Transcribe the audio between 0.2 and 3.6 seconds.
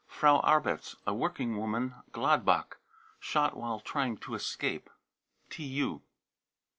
arbets, a working woman, Gladbach," sliot